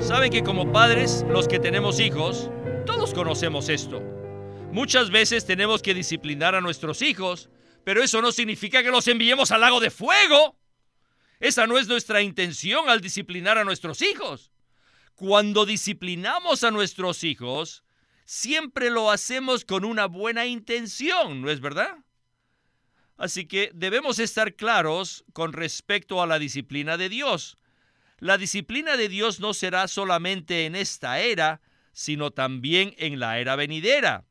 [0.00, 2.50] Saben que como padres, los que tenemos hijos,
[2.86, 4.00] todos conocemos esto.
[4.72, 7.50] Muchas veces tenemos que disciplinar a nuestros hijos,
[7.84, 10.58] pero eso no significa que los enviemos al lago de fuego.
[11.38, 14.52] Esa no es nuestra intención al disciplinar a nuestros hijos.
[15.14, 17.84] Cuando disciplinamos a nuestros hijos,
[18.24, 21.98] siempre lo hacemos con una buena intención, ¿no es verdad?
[23.16, 27.58] Así que debemos estar claros con respecto a la disciplina de Dios.
[28.20, 31.62] La disciplina de Dios no será solamente en esta era,
[31.94, 34.26] sino también en la era venidera.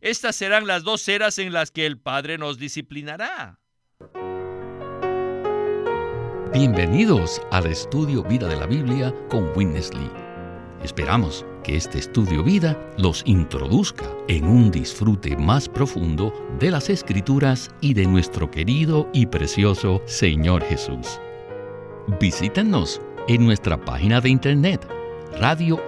[0.00, 3.58] Estas serán las dos eras en las que el Padre nos disciplinará.
[6.52, 10.10] Bienvenidos al estudio Vida de la Biblia con Witness Lee.
[10.84, 17.68] Esperamos que este estudio vida los introduzca en un disfrute más profundo de las escrituras
[17.80, 21.20] y de nuestro querido y precioso Señor Jesús.
[22.18, 24.86] Visítenos en nuestra página de internet
[25.38, 25.84] radiolsm.com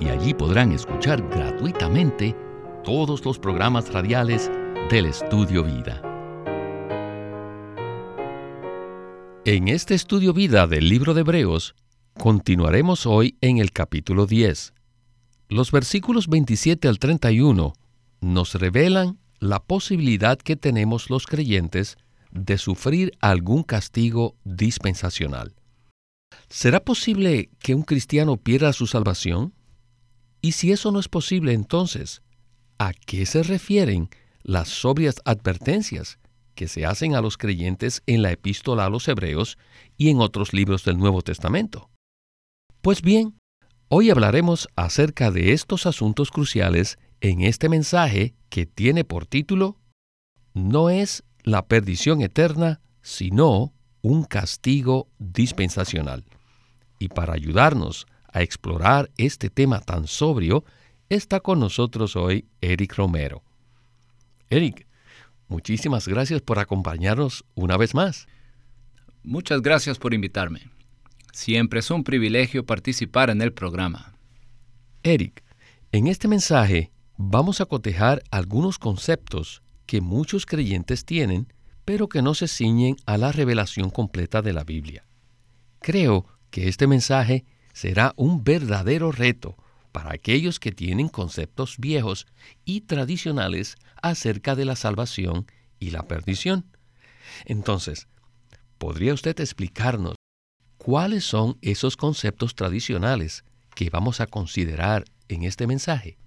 [0.00, 2.34] y allí podrán escuchar gratuitamente
[2.82, 4.50] todos los programas radiales
[4.90, 6.02] del Estudio Vida.
[9.44, 11.74] En este Estudio Vida del libro de Hebreos,
[12.18, 14.72] continuaremos hoy en el capítulo 10.
[15.48, 17.74] Los versículos 27 al 31
[18.20, 21.96] nos revelan la posibilidad que tenemos los creyentes
[22.38, 25.54] de sufrir algún castigo dispensacional.
[26.48, 29.52] ¿Será posible que un cristiano pierda su salvación?
[30.40, 32.22] Y si eso no es posible, entonces,
[32.78, 34.08] ¿a qué se refieren
[34.42, 36.18] las sobrias advertencias
[36.54, 39.58] que se hacen a los creyentes en la epístola a los Hebreos
[39.96, 41.90] y en otros libros del Nuevo Testamento?
[42.80, 43.38] Pues bien,
[43.88, 49.76] hoy hablaremos acerca de estos asuntos cruciales en este mensaje que tiene por título
[50.54, 53.72] No es la perdición eterna, sino
[54.02, 56.24] un castigo dispensacional.
[56.98, 60.64] Y para ayudarnos a explorar este tema tan sobrio,
[61.08, 63.42] está con nosotros hoy Eric Romero.
[64.50, 64.86] Eric,
[65.48, 68.26] muchísimas gracias por acompañarnos una vez más.
[69.22, 70.70] Muchas gracias por invitarme.
[71.32, 74.14] Siempre es un privilegio participar en el programa.
[75.02, 75.42] Eric,
[75.92, 81.50] en este mensaje vamos a cotejar algunos conceptos que muchos creyentes tienen,
[81.86, 85.06] pero que no se ciñen a la revelación completa de la Biblia.
[85.80, 89.56] Creo que este mensaje será un verdadero reto
[89.90, 92.26] para aquellos que tienen conceptos viejos
[92.66, 95.46] y tradicionales acerca de la salvación
[95.80, 96.66] y la perdición.
[97.46, 98.08] Entonces,
[98.76, 100.16] ¿podría usted explicarnos
[100.76, 103.42] cuáles son esos conceptos tradicionales
[103.74, 106.18] que vamos a considerar en este mensaje?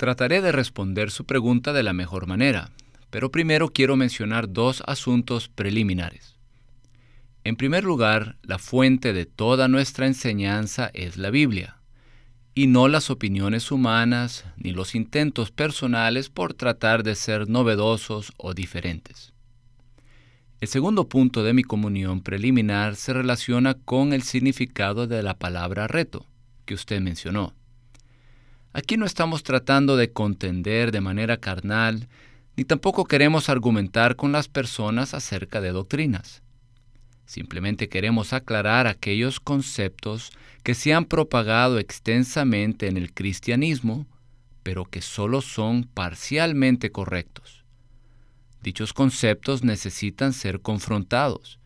[0.00, 2.70] Trataré de responder su pregunta de la mejor manera,
[3.10, 6.38] pero primero quiero mencionar dos asuntos preliminares.
[7.44, 11.76] En primer lugar, la fuente de toda nuestra enseñanza es la Biblia,
[12.54, 18.54] y no las opiniones humanas ni los intentos personales por tratar de ser novedosos o
[18.54, 19.34] diferentes.
[20.62, 25.88] El segundo punto de mi comunión preliminar se relaciona con el significado de la palabra
[25.88, 26.24] reto,
[26.64, 27.52] que usted mencionó.
[28.72, 32.08] Aquí no estamos tratando de contender de manera carnal,
[32.56, 36.42] ni tampoco queremos argumentar con las personas acerca de doctrinas.
[37.26, 40.30] Simplemente queremos aclarar aquellos conceptos
[40.62, 44.06] que se han propagado extensamente en el cristianismo,
[44.62, 47.64] pero que solo son parcialmente correctos.
[48.62, 51.58] Dichos conceptos necesitan ser confrontados,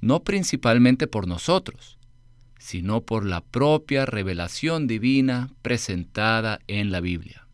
[0.00, 1.96] no principalmente por nosotros,
[2.58, 7.46] sino por la propia revelación divina presentada en la Biblia.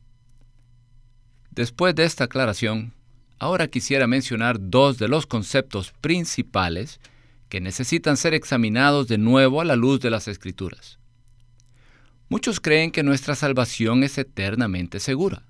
[1.50, 2.92] Después de esta aclaración,
[3.38, 7.00] ahora quisiera mencionar dos de los conceptos principales
[7.48, 10.98] que necesitan ser examinados de nuevo a la luz de las Escrituras.
[12.28, 15.42] Muchos creen que nuestra salvación es eternamente segura,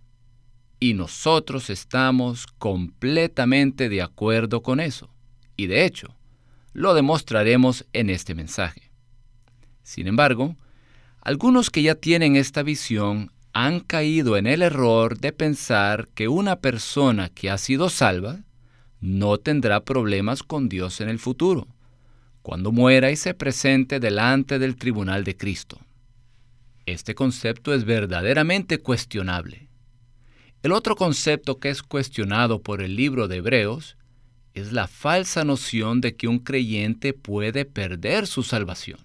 [0.80, 5.10] y nosotros estamos completamente de acuerdo con eso,
[5.56, 6.16] y de hecho,
[6.72, 8.89] lo demostraremos en este mensaje.
[9.82, 10.56] Sin embargo,
[11.22, 16.56] algunos que ya tienen esta visión han caído en el error de pensar que una
[16.56, 18.40] persona que ha sido salva
[19.00, 21.66] no tendrá problemas con Dios en el futuro,
[22.42, 25.80] cuando muera y se presente delante del tribunal de Cristo.
[26.86, 29.68] Este concepto es verdaderamente cuestionable.
[30.62, 33.96] El otro concepto que es cuestionado por el libro de Hebreos
[34.54, 38.98] es la falsa noción de que un creyente puede perder su salvación.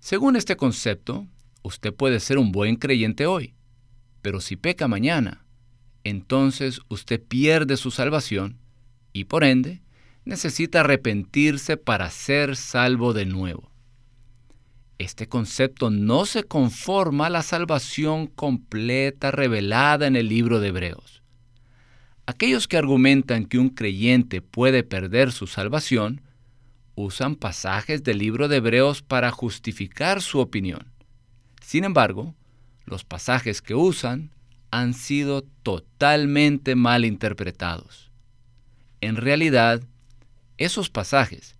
[0.00, 1.26] Según este concepto,
[1.62, 3.54] usted puede ser un buen creyente hoy,
[4.22, 5.44] pero si peca mañana,
[6.04, 8.58] entonces usted pierde su salvación
[9.12, 9.82] y por ende
[10.24, 13.72] necesita arrepentirse para ser salvo de nuevo.
[14.98, 21.22] Este concepto no se conforma a la salvación completa revelada en el libro de Hebreos.
[22.26, 26.20] Aquellos que argumentan que un creyente puede perder su salvación
[26.98, 30.92] usan pasajes del libro de Hebreos para justificar su opinión.
[31.62, 32.34] Sin embargo,
[32.86, 34.32] los pasajes que usan
[34.72, 38.10] han sido totalmente mal interpretados.
[39.00, 39.80] En realidad,
[40.56, 41.54] esos pasajes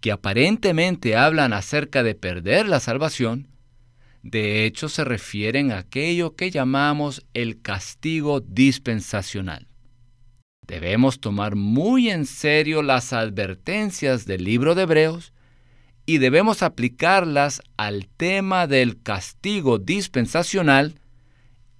[0.00, 3.46] que aparentemente hablan acerca de perder la salvación,
[4.22, 9.68] de hecho se refieren a aquello que llamamos el castigo dispensacional.
[10.66, 15.32] Debemos tomar muy en serio las advertencias del libro de Hebreos
[16.06, 21.00] y debemos aplicarlas al tema del castigo dispensacional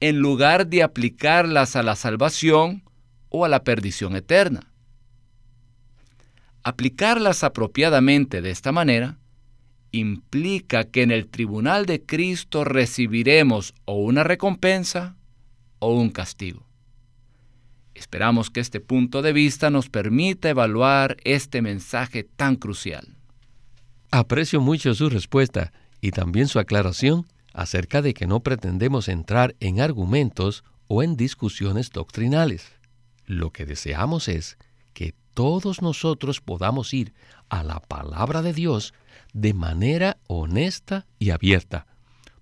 [0.00, 2.82] en lugar de aplicarlas a la salvación
[3.30, 4.70] o a la perdición eterna.
[6.62, 9.18] Aplicarlas apropiadamente de esta manera
[9.92, 15.16] implica que en el tribunal de Cristo recibiremos o una recompensa
[15.78, 16.66] o un castigo.
[17.94, 23.16] Esperamos que este punto de vista nos permita evaluar este mensaje tan crucial.
[24.10, 29.80] Aprecio mucho su respuesta y también su aclaración acerca de que no pretendemos entrar en
[29.80, 32.72] argumentos o en discusiones doctrinales.
[33.26, 34.58] Lo que deseamos es
[34.92, 37.14] que todos nosotros podamos ir
[37.48, 38.92] a la palabra de Dios
[39.32, 41.86] de manera honesta y abierta,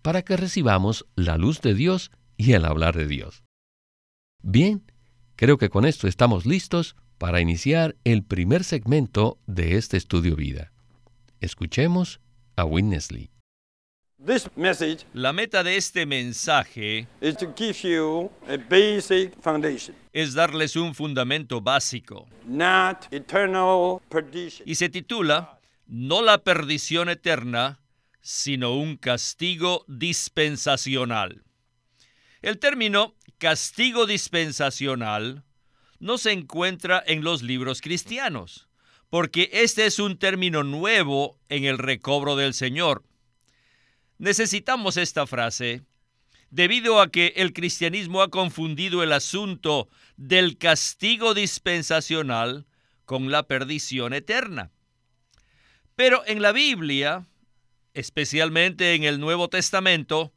[0.02, 3.44] para que recibamos la luz de Dios y el hablar de Dios.
[4.42, 4.82] Bien,
[5.36, 10.72] creo que con esto estamos listos para iniciar el primer segmento de este estudio vida.
[11.40, 12.20] Escuchemos
[12.56, 13.30] a Winnesley.
[15.14, 17.08] La meta de este mensaje
[20.12, 22.28] es darles un fundamento básico.
[24.64, 27.80] Y se titula No la perdición eterna,
[28.20, 31.42] sino un castigo dispensacional.
[32.42, 35.44] El término castigo dispensacional
[35.98, 38.68] no se encuentra en los libros cristianos,
[39.08, 43.04] porque este es un término nuevo en el recobro del Señor
[44.22, 45.82] Necesitamos esta frase
[46.50, 52.64] debido a que el cristianismo ha confundido el asunto del castigo dispensacional
[53.04, 54.70] con la perdición eterna.
[55.96, 57.26] Pero en la Biblia,
[57.94, 60.32] especialmente en el Nuevo Testamento,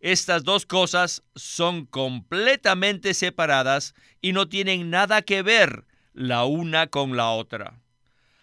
[0.00, 7.16] estas dos cosas son completamente separadas y no tienen nada que ver la una con
[7.16, 7.80] la otra.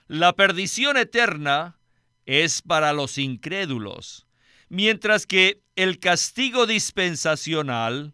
[0.07, 1.79] La perdición eterna
[2.25, 4.27] es para los incrédulos,
[4.69, 8.13] mientras que el castigo dispensacional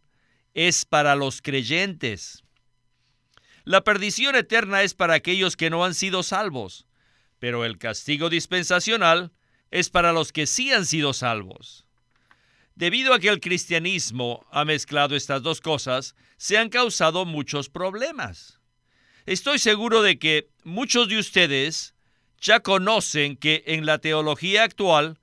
[0.54, 2.44] es para los creyentes.
[3.64, 6.88] La perdición eterna es para aquellos que no han sido salvos,
[7.40, 9.32] pero el castigo dispensacional
[9.72, 11.86] es para los que sí han sido salvos.
[12.80, 18.62] Debido a que el cristianismo ha mezclado estas dos cosas, se han causado muchos problemas.
[19.26, 21.94] Estoy seguro de que muchos de ustedes
[22.40, 25.20] ya conocen que en la teología actual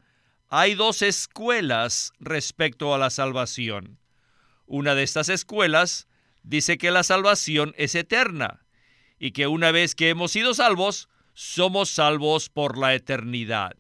[0.51, 3.99] hay dos escuelas respecto a la salvación.
[4.67, 6.09] Una de estas escuelas
[6.43, 8.67] dice que la salvación es eterna
[9.19, 13.79] y que una vez que hemos sido salvos, somos salvos por la eternidad.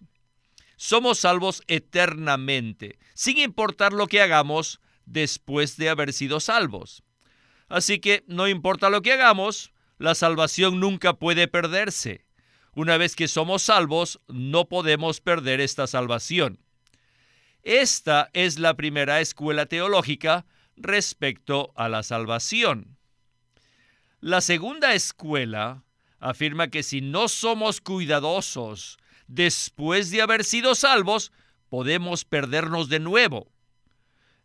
[0.76, 7.02] Somos salvos eternamente, sin importar lo que hagamos después de haber sido salvos.
[7.68, 12.26] Así que no importa lo que hagamos, la salvación nunca puede perderse.
[12.74, 16.60] Una vez que somos salvos, no podemos perder esta salvación.
[17.62, 20.44] Esta es la primera escuela teológica
[20.76, 22.98] respecto a la salvación.
[24.20, 25.84] La segunda escuela
[26.20, 31.32] afirma que si no somos cuidadosos después de haber sido salvos,
[31.68, 33.50] podemos perdernos de nuevo.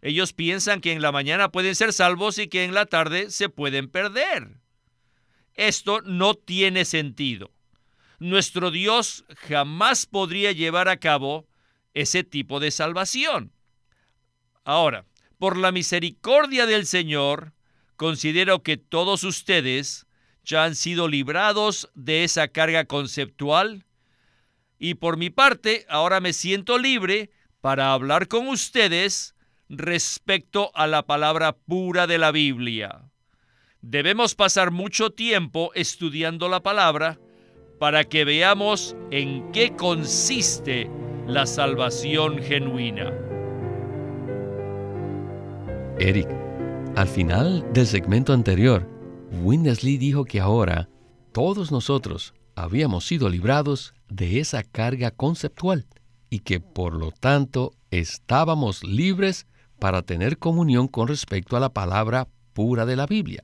[0.01, 3.49] Ellos piensan que en la mañana pueden ser salvos y que en la tarde se
[3.49, 4.57] pueden perder.
[5.53, 7.51] Esto no tiene sentido
[8.21, 11.47] nuestro Dios jamás podría llevar a cabo
[11.95, 13.51] ese tipo de salvación.
[14.63, 15.07] Ahora,
[15.39, 17.53] por la misericordia del Señor,
[17.95, 20.05] considero que todos ustedes
[20.45, 23.85] ya han sido librados de esa carga conceptual
[24.83, 27.29] y por mi parte ahora me siento libre
[27.61, 29.35] para hablar con ustedes
[29.69, 33.11] respecto a la palabra pura de la Biblia.
[33.83, 37.19] Debemos pasar mucho tiempo estudiando la palabra
[37.79, 40.89] para que veamos en qué consiste
[41.27, 43.13] la salvación genuina.
[45.99, 46.27] Eric,
[46.95, 48.89] al final del segmento anterior,
[49.43, 50.89] Winnesley dijo que ahora
[51.33, 52.33] todos nosotros,
[52.63, 55.85] habíamos sido librados de esa carga conceptual
[56.29, 59.47] y que por lo tanto estábamos libres
[59.79, 63.43] para tener comunión con respecto a la palabra pura de la Biblia.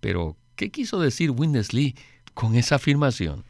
[0.00, 1.94] Pero, ¿qué quiso decir Winnesley
[2.34, 3.44] con esa afirmación?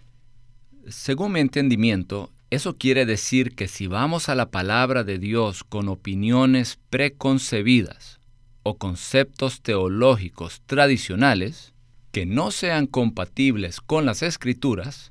[0.88, 5.88] Según mi entendimiento, eso quiere decir que si vamos a la palabra de Dios con
[5.88, 8.20] opiniones preconcebidas
[8.62, 11.73] o conceptos teológicos tradicionales
[12.14, 15.10] que no sean compatibles con las escrituras,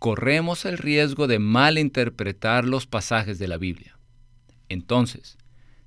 [0.00, 3.96] corremos el riesgo de malinterpretar los pasajes de la Biblia.
[4.68, 5.38] Entonces,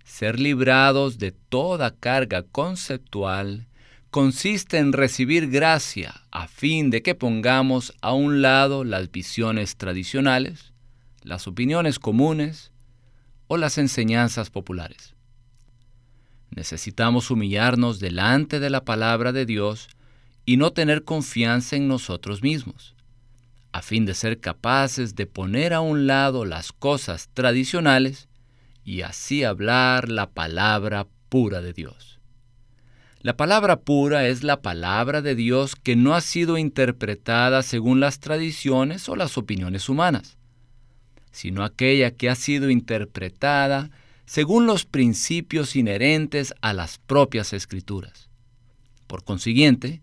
[0.06, 3.68] ser librados de toda carga conceptual
[4.10, 10.72] consiste en recibir gracia a fin de que pongamos a un lado las visiones tradicionales,
[11.24, 12.72] las opiniones comunes
[13.48, 15.14] o las enseñanzas populares.
[16.52, 19.90] Necesitamos humillarnos delante de la palabra de Dios
[20.48, 22.96] y no tener confianza en nosotros mismos,
[23.74, 28.30] a fin de ser capaces de poner a un lado las cosas tradicionales
[28.86, 32.22] y así hablar la palabra pura de Dios.
[33.20, 38.22] La palabra pura es la palabra de Dios que no ha sido interpretada según las
[38.22, 40.38] tradiciones o las opiniones humanas,
[41.32, 43.92] sino aquella que ha sido interpretada
[44.26, 48.30] según los principios inherentes a las propias escrituras.
[49.08, 50.02] Por consiguiente,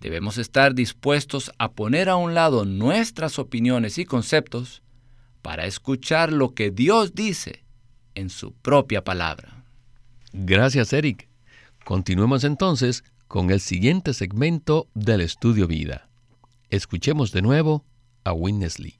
[0.00, 4.82] debemos estar dispuestos a poner a un lado nuestras opiniones y conceptos
[5.42, 7.64] para escuchar lo que Dios dice
[8.14, 9.64] en su propia palabra.
[10.32, 11.28] Gracias, Eric.
[11.84, 16.08] Continuemos entonces con el siguiente segmento del estudio vida.
[16.70, 17.84] Escuchemos de nuevo
[18.24, 18.98] a Winnesley.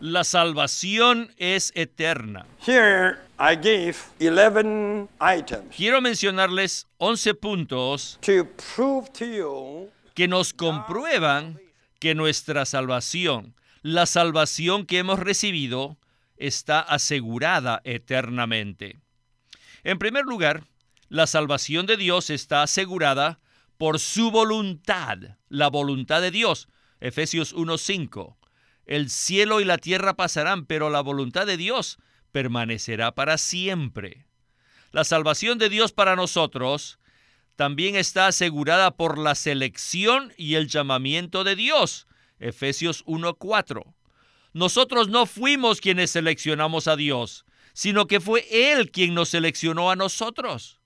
[0.00, 2.46] La salvación es eterna.
[5.74, 8.18] Quiero mencionarles 11 puntos
[10.14, 11.58] que nos comprueban
[11.98, 15.98] que nuestra salvación la salvación que hemos recibido
[16.36, 19.00] está asegurada eternamente.
[19.84, 20.64] En primer lugar,
[21.08, 23.40] la salvación de Dios está asegurada
[23.78, 25.16] por su voluntad,
[25.48, 26.68] la voluntad de Dios.
[27.00, 28.36] Efesios 1:5.
[28.84, 31.98] El cielo y la tierra pasarán, pero la voluntad de Dios
[32.30, 34.26] permanecerá para siempre.
[34.92, 36.98] La salvación de Dios para nosotros
[37.56, 42.06] también está asegurada por la selección y el llamamiento de Dios.
[42.38, 43.94] Efesios 1:4.
[44.52, 49.96] Nosotros no fuimos quienes seleccionamos a Dios, sino que fue Él quien nos seleccionó a
[49.96, 50.80] nosotros.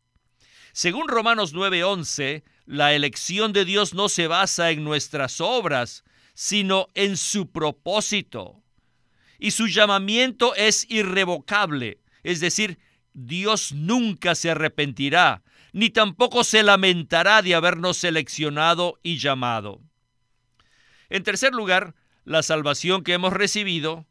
[0.72, 6.02] Según Romanos 9:11, la elección de Dios no se basa en nuestras obras,
[6.34, 8.63] sino en su propósito.
[9.44, 12.78] Y su llamamiento es irrevocable, es decir,
[13.12, 15.42] Dios nunca se arrepentirá,
[15.74, 19.82] ni tampoco se lamentará de habernos seleccionado y llamado.
[21.10, 24.06] En tercer lugar, la salvación que hemos recibido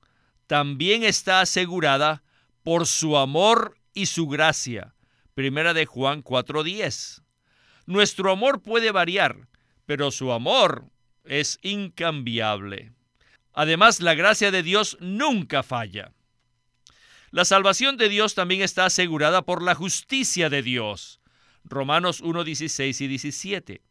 [0.45, 2.21] también está asegurada
[2.61, 4.93] por su amor y su gracia.
[5.33, 7.23] Primera de Juan 4:10.
[7.87, 9.47] Nuestro amor puede variar,
[9.87, 10.91] pero su amor
[11.23, 12.93] es incambiable.
[13.53, 16.11] Además, la gracia de Dios nunca falla.
[17.31, 21.19] La salvación de Dios también está asegurada por la justicia de Dios.
[21.63, 23.81] Romanos 1:16 y 17.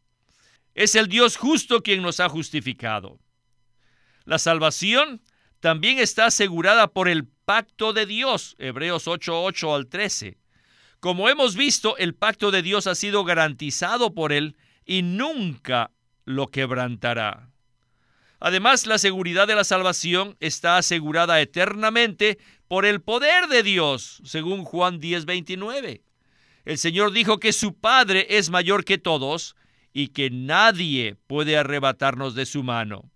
[0.75, 3.19] Es el Dios justo quien nos ha justificado.
[4.25, 5.21] La salvación
[5.59, 10.37] también está asegurada por el pacto de Dios, Hebreos 8:8 al 13.
[10.99, 14.55] Como hemos visto, el pacto de Dios ha sido garantizado por Él
[14.85, 15.91] y nunca
[16.25, 17.52] lo quebrantará.
[18.45, 24.65] Además, la seguridad de la salvación está asegurada eternamente por el poder de Dios, según
[24.65, 26.01] Juan 10:29.
[26.65, 29.55] El Señor dijo que su Padre es mayor que todos
[29.93, 33.09] y que nadie puede arrebatarnos de su mano.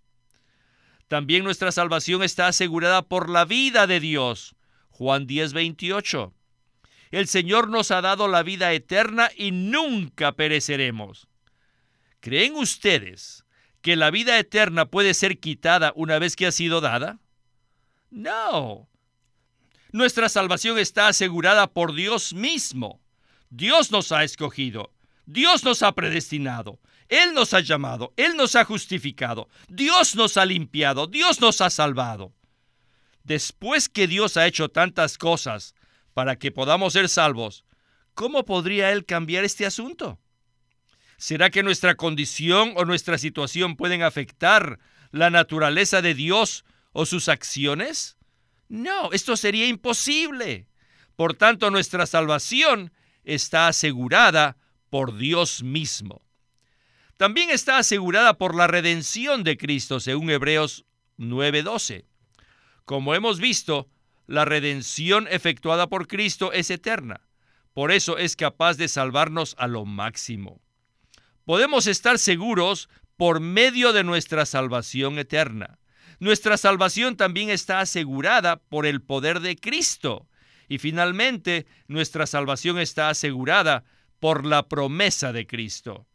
[1.08, 4.56] También nuestra salvación está asegurada por la vida de Dios.
[4.88, 6.32] Juan 10, 28.
[7.10, 11.28] El Señor nos ha dado la vida eterna y nunca pereceremos.
[12.20, 13.44] ¿Creen ustedes
[13.88, 17.20] que la vida eterna puede ser quitada una vez que ha sido dada?
[18.10, 18.86] No.
[19.92, 23.00] Nuestra salvación está asegurada por Dios mismo.
[23.48, 24.92] Dios nos ha escogido.
[25.24, 30.44] Dios nos ha predestinado, Él nos ha llamado, Él nos ha justificado, Dios nos ha
[30.44, 32.34] limpiado, Dios nos ha salvado.
[33.24, 35.74] Después que Dios ha hecho tantas cosas
[36.12, 37.64] para que podamos ser salvos,
[38.12, 40.18] ¿cómo podría Él cambiar este asunto?
[41.18, 44.78] ¿Será que nuestra condición o nuestra situación pueden afectar
[45.10, 48.16] la naturaleza de Dios o sus acciones?
[48.68, 50.68] No, esto sería imposible.
[51.16, 52.92] Por tanto, nuestra salvación
[53.24, 54.56] está asegurada
[54.90, 56.22] por Dios mismo.
[57.16, 60.84] también está asegurada por la redención de Cristo, según Hebreos
[61.16, 62.04] 9:12.
[62.84, 63.88] Como hemos visto,
[64.28, 67.22] la redención efectuada por Cristo es eterna.
[67.74, 70.60] Por eso es capaz de salvarnos a lo máximo.
[71.48, 75.78] Podemos estar seguros por medio de nuestra salvación eterna.
[76.20, 80.28] Nuestra salvación también está asegurada por el poder de Cristo.
[80.68, 83.84] Y finalmente, nuestra salvación está asegurada
[84.20, 86.06] por la promesa de Cristo.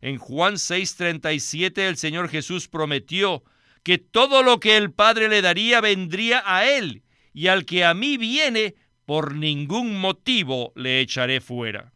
[0.00, 3.44] En Juan 6:37 el Señor Jesús prometió
[3.84, 7.94] que todo lo que el Padre le daría vendría a Él, y al que a
[7.94, 8.74] mí viene,
[9.06, 11.91] por ningún motivo le echaré fuera.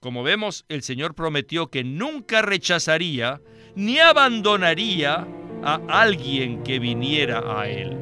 [0.00, 3.40] Como vemos, el Señor prometió que nunca rechazaría
[3.74, 5.26] ni abandonaría
[5.62, 7.96] a alguien que viniera a Él.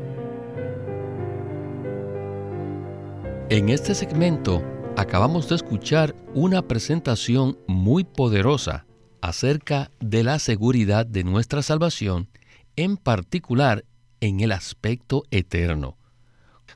[3.50, 4.62] En este segmento
[4.96, 8.86] acabamos de escuchar una presentación muy poderosa
[9.20, 12.28] acerca de la seguridad de nuestra salvación,
[12.76, 13.84] en particular
[14.20, 15.96] en el aspecto eterno.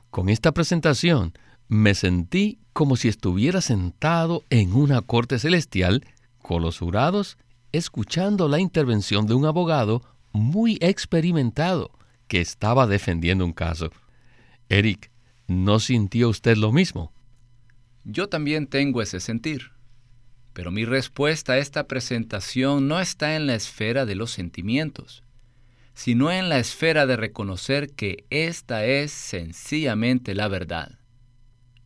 [0.09, 1.33] Con esta presentación
[1.69, 6.03] me sentí como si estuviera sentado en una corte celestial
[6.41, 7.37] con los jurados
[7.71, 11.91] escuchando la intervención de un abogado muy experimentado
[12.27, 13.91] que estaba defendiendo un caso.
[14.67, 15.11] Eric,
[15.47, 17.13] ¿no sintió usted lo mismo?
[18.03, 19.71] Yo también tengo ese sentir.
[20.53, 25.23] Pero mi respuesta a esta presentación no está en la esfera de los sentimientos,
[25.93, 30.98] sino en la esfera de reconocer que esta es sencillamente la verdad,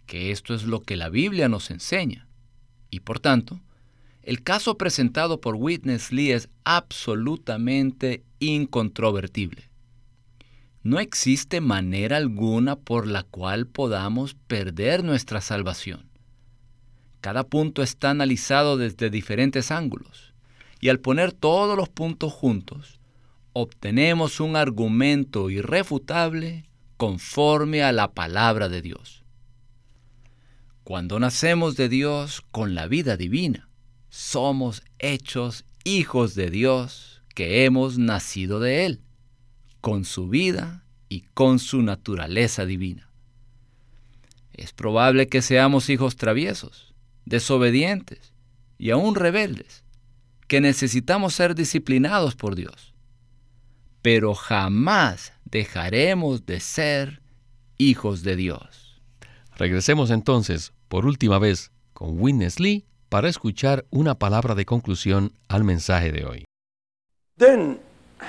[0.06, 2.28] que esto es lo que la Biblia nos enseña.
[2.90, 3.62] Y por tanto,
[4.22, 9.70] el caso presentado por Witness Lee es absolutamente incontrovertible.
[10.82, 16.10] No existe manera alguna por la cual podamos perder nuestra salvación.
[17.22, 20.34] Cada punto está analizado desde diferentes ángulos
[20.82, 23.00] y al poner todos los puntos juntos,
[23.54, 26.66] obtenemos un argumento irrefutable
[26.98, 29.23] conforme a la palabra de Dios.
[30.84, 33.70] Cuando nacemos de Dios con la vida divina,
[34.10, 39.02] somos hechos hijos de Dios que hemos nacido de Él,
[39.80, 43.10] con su vida y con su naturaleza divina.
[44.52, 46.94] Es probable que seamos hijos traviesos,
[47.24, 48.34] desobedientes
[48.78, 49.86] y aún rebeldes,
[50.50, 52.94] que necesitamos ser disciplinados por Dios.
[54.02, 57.22] Pero jamás dejaremos de ser
[57.78, 58.83] hijos de Dios.
[59.58, 65.64] Regresemos entonces, por última vez, con Witness Lee para escuchar una palabra de conclusión al
[65.64, 66.46] mensaje de hoy.
[67.38, 67.80] Then,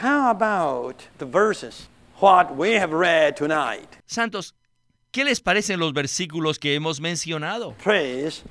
[0.03, 1.89] how about the verses,
[2.21, 3.89] what we have read tonight?
[4.07, 4.55] Santos,
[5.11, 7.75] ¿qué les parecen los versículos que hemos mencionado?
[7.83, 8.45] Praise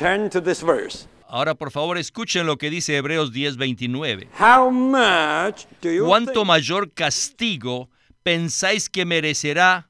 [0.00, 1.06] Turn to this verse.
[1.28, 4.28] Ahora por favor escuchen lo que dice Hebreos 10:29.
[4.38, 7.90] How much do you ¿Cuánto mayor castigo
[8.22, 9.89] pensáis que merecerá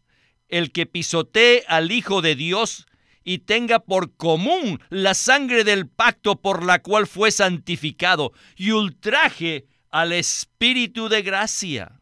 [0.50, 2.86] el que pisotee al Hijo de Dios
[3.24, 9.66] y tenga por común la sangre del pacto por la cual fue santificado y ultraje
[9.90, 12.00] al Espíritu de gracia?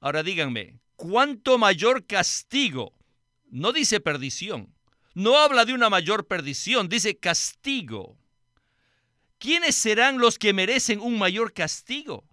[0.00, 2.92] Ahora díganme, ¿cuánto mayor castigo?
[3.50, 4.74] No dice perdición,
[5.14, 8.16] no habla de una mayor perdición, dice castigo.
[9.38, 12.24] ¿Quiénes serán los que merecen un mayor castigo?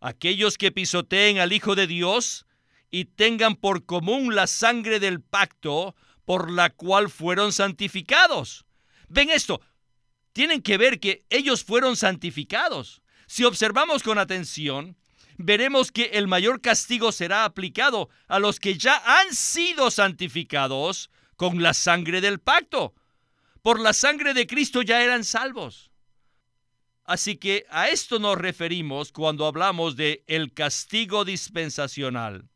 [0.00, 2.46] aquellos que pisoteen al Hijo de Dios
[2.90, 8.64] y tengan por común la sangre del pacto por la cual fueron santificados.
[9.08, 9.60] Ven esto,
[10.32, 13.02] tienen que ver que ellos fueron santificados.
[13.26, 14.96] Si observamos con atención,
[15.38, 21.62] veremos que el mayor castigo será aplicado a los que ya han sido santificados con
[21.62, 22.94] la sangre del pacto.
[23.62, 25.90] Por la sangre de Cristo ya eran salvos.
[27.04, 32.49] Así que a esto nos referimos cuando hablamos de el castigo dispensacional.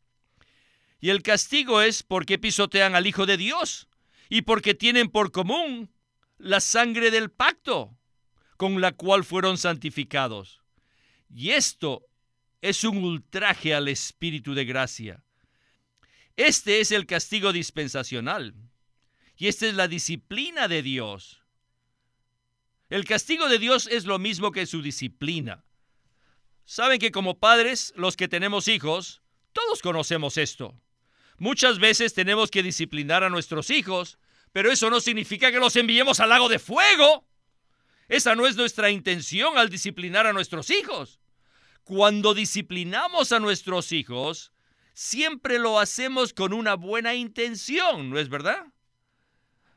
[1.05, 3.87] Y el castigo es porque pisotean al Hijo de Dios
[4.27, 5.93] y porque tienen por común
[6.39, 7.95] la sangre del pacto
[8.57, 10.63] con la cual fueron santificados.
[11.29, 12.07] Y esto
[12.59, 15.23] es un ultraje al Espíritu de gracia.
[16.37, 18.55] Este es el castigo dispensacional.
[19.37, 21.43] Y esta es la disciplina de Dios.
[22.89, 25.65] El castigo de Dios es lo mismo que su disciplina.
[26.65, 29.21] Saben que como padres, los que tenemos hijos,
[29.53, 30.81] todos conocemos esto.
[31.37, 34.17] Muchas veces tenemos que disciplinar a nuestros hijos,
[34.51, 37.27] pero eso no significa que los enviemos al lago de fuego.
[38.07, 41.19] Esa no es nuestra intención al disciplinar a nuestros hijos.
[41.83, 44.53] Cuando disciplinamos a nuestros hijos,
[44.93, 48.65] siempre lo hacemos con una buena intención, ¿no es verdad?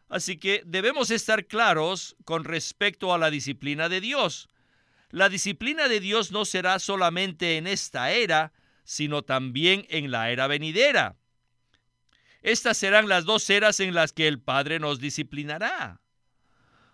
[0.09, 4.49] Así que debemos estar claros con respecto a la disciplina de Dios.
[5.11, 8.53] la disciplina de Dios no será solamente en esta era,
[8.85, 11.16] sino también en la era venidera.
[12.42, 16.01] Estas serán las dos eras en las que el Padre nos disciplinará.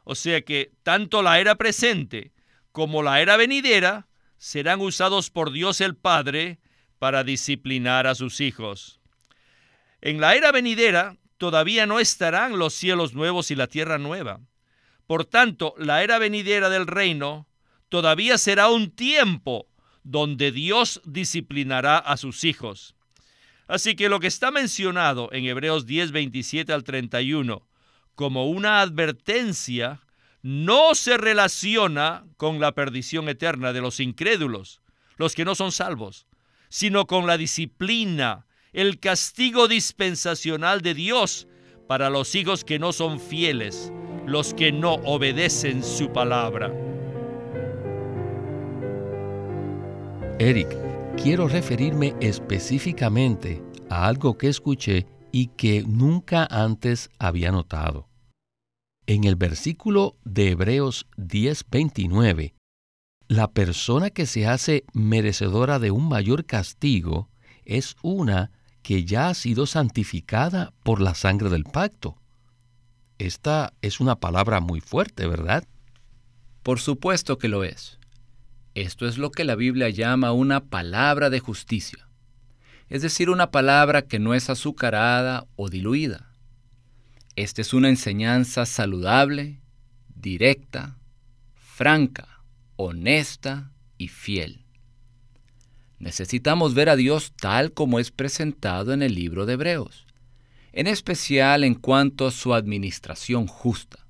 [0.04, 2.33] O sea que tanto la era presente
[2.72, 6.59] como la era venidera serán usados por Dios el Padre
[6.98, 9.00] para disciplinar a sus hijos.
[10.00, 14.40] En la era venidera todavía no estarán los cielos nuevos y la tierra nueva.
[15.07, 17.46] Por tanto, la era venidera del reino
[17.88, 19.68] todavía será un tiempo
[20.02, 22.94] donde Dios disciplinará a sus hijos.
[23.66, 27.66] Así que lo que está mencionado en Hebreos 10, 27 al 31
[28.14, 30.00] como una advertencia
[30.42, 34.83] no se relaciona con la perdición eterna de los incrédulos,
[35.16, 36.27] los que no son salvos,
[36.68, 41.48] sino con la disciplina, el castigo dispensacional de Dios
[41.88, 43.92] para los hijos que no son fieles,
[44.27, 46.72] los que no obedecen su palabra.
[50.38, 50.83] Eric,
[51.16, 58.09] quiero referirme específicamente a algo que escuché y que nunca antes había notado.
[59.07, 62.55] En el versículo de Hebreos 10:29,
[63.29, 67.29] la persona que se hace merecedora de un mayor castigo
[67.64, 68.50] es una
[68.83, 72.16] que ya ha sido santificada por la sangre del pacto.
[73.18, 75.64] Esta es una palabra muy fuerte, ¿verdad?
[76.62, 77.98] Por supuesto que lo es.
[78.74, 82.08] Esto es lo que la Biblia llama una palabra de justicia,
[82.88, 86.32] es decir, una palabra que no es azucarada o diluida.
[87.37, 89.60] Esta es una enseñanza saludable,
[90.14, 90.98] directa,
[91.54, 92.42] franca,
[92.76, 94.64] honesta y fiel.
[96.00, 100.06] Necesitamos ver a Dios tal como es presentado en el libro de Hebreos,
[100.72, 104.04] en especial en cuanto a su administración justa.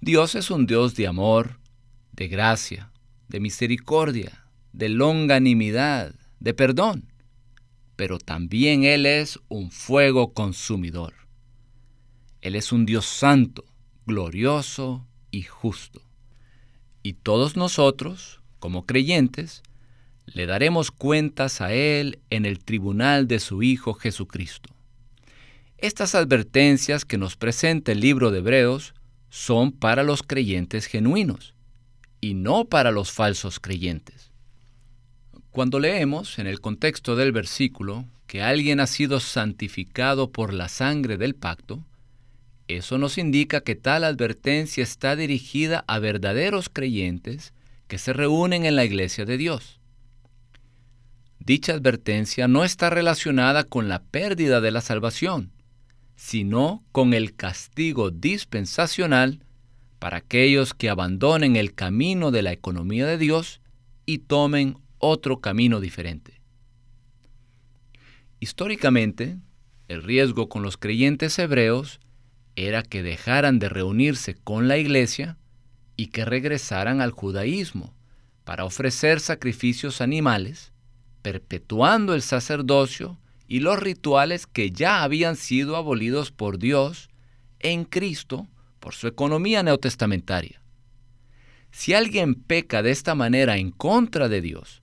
[0.00, 1.58] Dios es un Dios de amor,
[2.12, 2.90] de gracia,
[3.30, 7.12] de misericordia, de longanimidad, de perdón,
[7.94, 11.14] pero también Él es un fuego consumidor.
[12.40, 13.64] Él es un Dios santo,
[14.04, 16.02] glorioso y justo.
[17.04, 19.62] Y todos nosotros, como creyentes,
[20.26, 24.74] le daremos cuentas a Él en el tribunal de su Hijo Jesucristo.
[25.78, 28.92] Estas advertencias que nos presenta el libro de Hebreos
[29.28, 31.54] son para los creyentes genuinos
[32.20, 34.30] y no para los falsos creyentes.
[35.50, 41.16] Cuando leemos en el contexto del versículo que alguien ha sido santificado por la sangre
[41.16, 41.84] del pacto,
[42.68, 47.52] eso nos indica que tal advertencia está dirigida a verdaderos creyentes
[47.88, 49.80] que se reúnen en la iglesia de Dios.
[51.40, 55.50] Dicha advertencia no está relacionada con la pérdida de la salvación,
[56.14, 59.40] sino con el castigo dispensacional
[60.00, 63.60] para aquellos que abandonen el camino de la economía de Dios
[64.06, 66.40] y tomen otro camino diferente.
[68.40, 69.36] Históricamente,
[69.88, 72.00] el riesgo con los creyentes hebreos
[72.56, 75.36] era que dejaran de reunirse con la iglesia
[75.96, 77.94] y que regresaran al judaísmo
[78.44, 80.72] para ofrecer sacrificios animales,
[81.20, 87.10] perpetuando el sacerdocio y los rituales que ya habían sido abolidos por Dios
[87.58, 88.48] en Cristo
[88.80, 90.60] por su economía neotestamentaria.
[91.70, 94.82] Si alguien peca de esta manera en contra de Dios,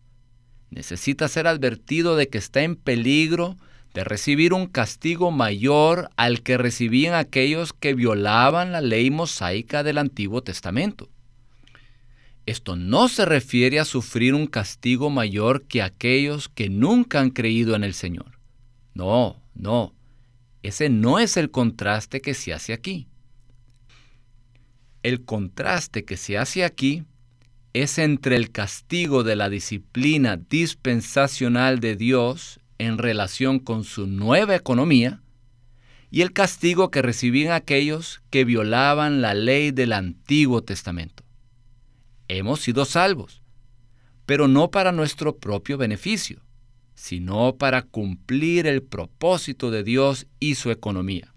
[0.69, 3.57] necesita ser advertido de que está en peligro
[3.93, 9.97] de recibir un castigo mayor al que recibían aquellos que violaban la ley mosaica del
[9.97, 11.09] Antiguo Testamento.
[12.45, 17.75] Esto no se refiere a sufrir un castigo mayor que aquellos que nunca han creído
[17.75, 18.39] en el Señor.
[18.93, 19.93] No, no.
[20.63, 23.07] Ese no es el contraste que se hace aquí.
[25.03, 27.03] El contraste que se hace aquí
[27.73, 34.55] es entre el castigo de la disciplina dispensacional de Dios en relación con su nueva
[34.55, 35.21] economía
[36.09, 41.23] y el castigo que recibían aquellos que violaban la ley del Antiguo Testamento.
[42.27, 43.41] Hemos sido salvos,
[44.25, 46.41] pero no para nuestro propio beneficio,
[46.95, 51.33] sino para cumplir el propósito de Dios y su economía.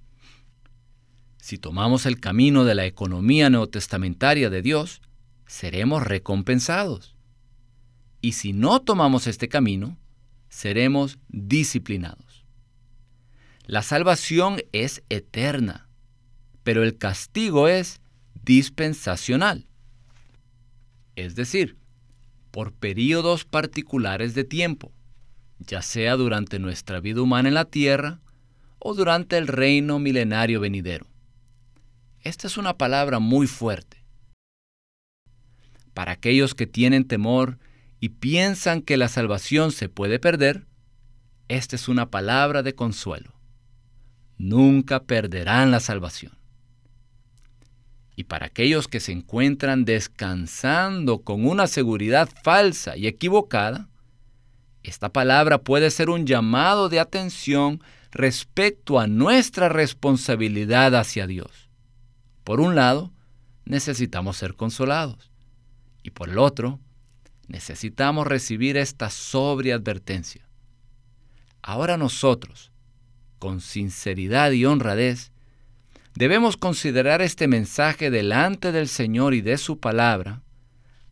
[1.51, 5.03] Si tomamos el camino de la economía neotestamentaria de Dios,
[5.49, 7.17] seremos recompensados.
[8.21, 9.99] Y si no tomamos este camino,
[10.49, 12.45] seremos disciplinados.
[13.67, 15.89] La salvación es eterna,
[16.63, 18.01] pero el castigo es
[18.45, 19.67] dispensacional.
[21.17, 21.77] Es decir,
[22.53, 24.93] por períodos particulares de tiempo,
[25.59, 28.21] ya sea durante nuestra vida humana en la tierra
[28.79, 31.10] o durante el reino milenario venidero.
[32.23, 34.05] Esta es una palabra muy fuerte.
[35.95, 37.59] Para aquellos que tienen temor
[37.99, 40.67] y piensan que la salvación se puede perder,
[41.49, 43.33] esta es una palabra de consuelo.
[44.37, 46.33] Nunca perderán la salvación.
[48.17, 53.89] Y para aquellos que se encuentran descansando con una seguridad falsa y equivocada,
[54.83, 61.70] esta palabra puede ser un llamado de atención respecto a nuestra responsabilidad hacia Dios.
[62.51, 63.13] Por un lado,
[63.65, 65.31] necesitamos ser consolados.
[66.03, 66.81] Y por el otro,
[67.47, 70.49] necesitamos recibir esta sobria advertencia.
[71.63, 72.73] Ahora nosotros,
[73.39, 75.31] con sinceridad y honradez,
[76.17, 80.43] debemos considerar este mensaje delante del Señor y de su palabra,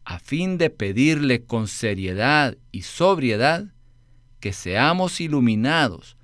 [0.04, 3.66] a fin de pedirle con seriedad y sobriedad
[4.40, 6.16] que seamos iluminados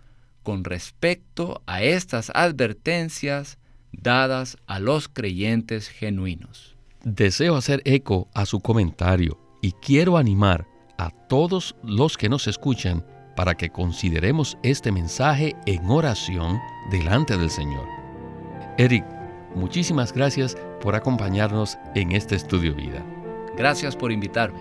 [0.42, 3.58] con respecto a estas advertencias
[4.02, 6.76] dadas a los creyentes genuinos.
[7.02, 10.66] Deseo hacer eco a su comentario y quiero animar
[10.98, 13.04] a todos los que nos escuchan
[13.36, 16.58] para que consideremos este mensaje en oración
[16.90, 17.86] delante del Señor.
[18.78, 19.04] Eric,
[19.54, 23.04] muchísimas gracias por acompañarnos en este estudio vida.
[23.56, 24.60] Gracias por invitarme.